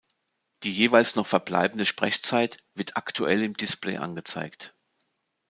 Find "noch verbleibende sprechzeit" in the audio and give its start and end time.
1.15-2.57